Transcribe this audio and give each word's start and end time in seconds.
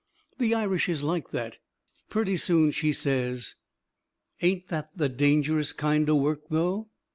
The 0.39 0.55
Irish 0.55 0.89
is 0.89 1.03
like 1.03 1.29
that. 1.29 1.59
Purty 2.09 2.35
soon 2.35 2.71
she 2.71 2.91
says: 2.91 3.53
"Ain't 4.41 4.69
that 4.69 4.89
the 4.97 5.09
dangerous 5.09 5.73
kind 5.73 6.09
o' 6.09 6.15
work, 6.15 6.41
though!" 6.49 6.89